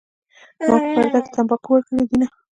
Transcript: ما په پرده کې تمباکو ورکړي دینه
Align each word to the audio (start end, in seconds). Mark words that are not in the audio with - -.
ما 0.69 0.75
په 0.83 0.87
پرده 0.95 1.19
کې 1.23 1.29
تمباکو 1.35 1.69
ورکړي 1.73 2.03
دینه 2.09 2.27